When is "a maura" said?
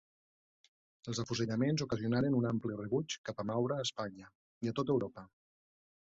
3.43-3.77